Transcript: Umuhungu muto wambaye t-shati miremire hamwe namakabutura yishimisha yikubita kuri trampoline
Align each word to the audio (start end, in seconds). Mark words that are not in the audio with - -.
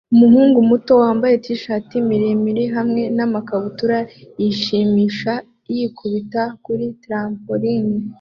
Umuhungu 0.13 0.57
muto 0.69 0.91
wambaye 1.01 1.35
t-shati 1.43 1.95
miremire 2.09 2.63
hamwe 2.75 3.01
namakabutura 3.15 3.99
yishimisha 4.41 5.33
yikubita 5.75 6.43
kuri 6.63 6.85
trampoline 7.03 7.95